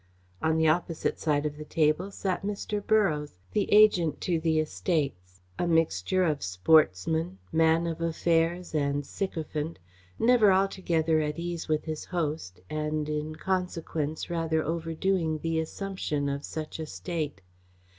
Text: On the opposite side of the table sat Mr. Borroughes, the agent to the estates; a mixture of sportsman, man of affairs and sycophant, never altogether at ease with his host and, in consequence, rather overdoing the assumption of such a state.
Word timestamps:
On 0.41 0.57
the 0.57 0.67
opposite 0.67 1.19
side 1.19 1.45
of 1.45 1.57
the 1.57 1.63
table 1.63 2.09
sat 2.09 2.41
Mr. 2.41 2.81
Borroughes, 2.83 3.35
the 3.51 3.71
agent 3.71 4.19
to 4.21 4.39
the 4.39 4.57
estates; 4.57 5.41
a 5.59 5.67
mixture 5.67 6.23
of 6.23 6.41
sportsman, 6.41 7.37
man 7.51 7.85
of 7.85 8.01
affairs 8.01 8.73
and 8.73 9.05
sycophant, 9.05 9.77
never 10.17 10.51
altogether 10.51 11.19
at 11.19 11.37
ease 11.37 11.67
with 11.67 11.85
his 11.85 12.05
host 12.05 12.61
and, 12.67 13.09
in 13.09 13.35
consequence, 13.35 14.27
rather 14.27 14.63
overdoing 14.63 15.37
the 15.37 15.59
assumption 15.59 16.27
of 16.29 16.43
such 16.45 16.79
a 16.79 16.87
state. 16.87 17.39